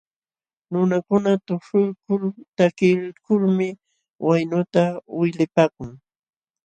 [0.71, 2.23] Nunakuna tuśhuykul
[2.57, 3.69] takiykulmi
[4.25, 4.83] waynuta
[5.19, 5.89] uylipaakun.